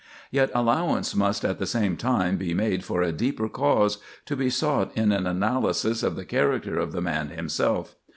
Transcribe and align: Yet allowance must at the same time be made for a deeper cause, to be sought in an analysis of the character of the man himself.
Yet 0.31 0.49
allowance 0.55 1.13
must 1.15 1.45
at 1.45 1.59
the 1.59 1.67
same 1.67 1.95
time 1.95 2.37
be 2.37 2.55
made 2.55 2.83
for 2.83 3.03
a 3.03 3.11
deeper 3.11 3.47
cause, 3.47 3.99
to 4.25 4.35
be 4.35 4.49
sought 4.49 4.91
in 4.97 5.11
an 5.11 5.27
analysis 5.27 6.01
of 6.01 6.15
the 6.15 6.25
character 6.25 6.79
of 6.79 6.91
the 6.91 7.01
man 7.01 7.29
himself. 7.29 7.93